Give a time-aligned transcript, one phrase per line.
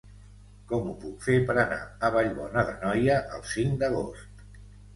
[0.71, 4.47] Com ho puc fer per anar a Vallbona d'Anoia el cinc d'agost?